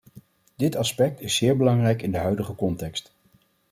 [0.55, 3.13] Dit aspect is zeer belangrijk in de huidige context.